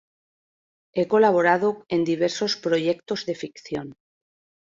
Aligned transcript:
Ha 0.95 1.05
colaborado 1.07 1.67
en 1.87 2.01
diversos 2.03 2.55
proyectos 2.57 3.27
de 3.27 3.35
ficción. 3.35 3.87